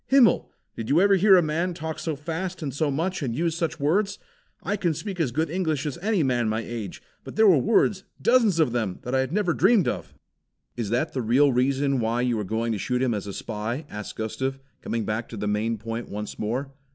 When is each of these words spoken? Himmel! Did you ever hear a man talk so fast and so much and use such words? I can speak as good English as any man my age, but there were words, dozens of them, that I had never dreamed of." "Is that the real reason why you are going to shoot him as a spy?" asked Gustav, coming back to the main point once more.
Himmel! 0.07 0.49
Did 0.75 0.89
you 0.89 0.99
ever 0.99 1.13
hear 1.15 1.35
a 1.37 1.43
man 1.43 1.75
talk 1.75 1.99
so 1.99 2.15
fast 2.15 2.63
and 2.63 2.73
so 2.73 2.89
much 2.89 3.21
and 3.21 3.35
use 3.35 3.55
such 3.55 3.79
words? 3.79 4.17
I 4.63 4.75
can 4.75 4.95
speak 4.95 5.19
as 5.19 5.31
good 5.31 5.47
English 5.51 5.85
as 5.85 5.99
any 5.99 6.23
man 6.23 6.49
my 6.49 6.61
age, 6.61 7.03
but 7.23 7.35
there 7.35 7.45
were 7.45 7.59
words, 7.59 8.03
dozens 8.19 8.57
of 8.59 8.71
them, 8.71 8.97
that 9.03 9.13
I 9.13 9.19
had 9.19 9.31
never 9.31 9.53
dreamed 9.53 9.87
of." 9.87 10.15
"Is 10.75 10.89
that 10.89 11.13
the 11.13 11.21
real 11.21 11.51
reason 11.53 11.99
why 11.99 12.21
you 12.21 12.39
are 12.39 12.43
going 12.43 12.71
to 12.71 12.79
shoot 12.79 13.03
him 13.03 13.13
as 13.13 13.27
a 13.27 13.31
spy?" 13.33 13.85
asked 13.91 14.15
Gustav, 14.15 14.57
coming 14.81 15.05
back 15.05 15.29
to 15.29 15.37
the 15.37 15.47
main 15.47 15.77
point 15.77 16.09
once 16.09 16.39
more. 16.39 16.71